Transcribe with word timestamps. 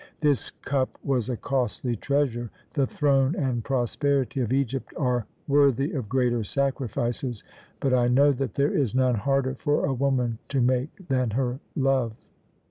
This 0.21 0.49
cup 0.49 0.97
was 1.03 1.29
a 1.29 1.37
costly 1.37 1.95
treasure. 1.95 2.49
The 2.73 2.87
throne 2.87 3.35
and 3.35 3.63
prosperity 3.63 4.41
of 4.41 4.51
Egypt 4.51 4.91
are 4.97 5.27
worthy 5.47 5.91
of 5.91 6.09
greater 6.09 6.43
sacrifices. 6.43 7.43
But 7.79 7.93
I 7.93 8.07
know 8.07 8.31
that 8.31 8.55
there 8.55 8.75
is 8.75 8.95
none 8.95 9.13
harder 9.13 9.53
for 9.53 9.85
a 9.85 9.93
woman 9.93 10.39
to 10.49 10.59
make 10.59 11.07
than 11.07 11.29
her 11.37 11.59
love." 11.75 12.13